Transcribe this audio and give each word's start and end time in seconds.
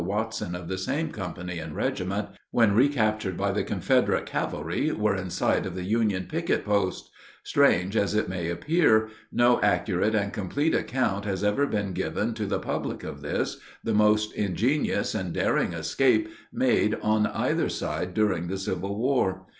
Watson 0.03 0.55
of 0.55 0.67
the 0.67 0.79
same 0.79 1.11
company 1.11 1.59
and 1.59 1.75
regiment 1.75 2.29
when 2.49 2.73
recaptured 2.73 3.37
by 3.37 3.51
the 3.51 3.63
Confederate 3.63 4.25
cavalry 4.25 4.91
were 4.91 5.15
in 5.15 5.29
sight 5.29 5.63
of 5.67 5.75
the 5.75 5.83
Union 5.83 6.25
picket 6.25 6.65
posts. 6.65 7.11
Strange 7.43 7.95
as 7.95 8.15
it 8.15 8.27
may 8.27 8.49
appear, 8.49 9.09
no 9.31 9.61
accurate 9.61 10.15
and 10.15 10.33
complete 10.33 10.73
account 10.73 11.25
has 11.25 11.43
ever 11.43 11.67
been 11.67 11.93
given 11.93 12.33
to 12.33 12.47
the 12.47 12.57
public 12.57 13.03
of 13.03 13.21
this, 13.21 13.57
the 13.83 13.93
most 13.93 14.33
ingenious 14.35 15.13
and 15.13 15.33
daring 15.33 15.71
escape 15.73 16.27
made 16.51 16.97
on 17.03 17.27
either 17.27 17.69
side 17.69 18.15
during 18.15 18.47
the 18.47 18.57
civil 18.57 18.97
war. 18.97 19.45